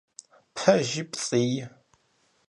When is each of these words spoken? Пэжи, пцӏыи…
Пэжи, 0.55 1.03
пцӏыи… 1.09 1.57